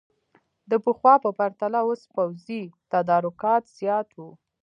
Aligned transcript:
د 0.69 0.71
پخوا 0.85 1.13
په 1.23 1.29
پرتله 1.39 1.79
اوس 1.87 2.01
پوځي 2.13 2.63
تدارکات 2.93 3.63
زیات 3.79 4.07
وو. 4.17 4.29